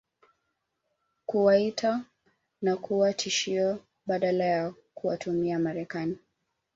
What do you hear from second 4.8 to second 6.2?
kuwatumia Marekani